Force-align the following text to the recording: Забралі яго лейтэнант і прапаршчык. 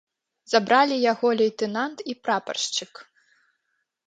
Забралі 0.53 0.97
яго 1.11 1.27
лейтэнант 1.41 1.97
і 2.15 2.17
прапаршчык. 2.23 2.93